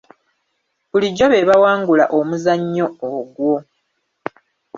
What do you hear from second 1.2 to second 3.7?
be bawangula omuzannyo ogwo.